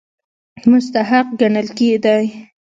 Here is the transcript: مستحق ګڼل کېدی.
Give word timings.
مستحق 0.69 1.27
ګڼل 1.39 1.67
کېدی. 1.77 2.23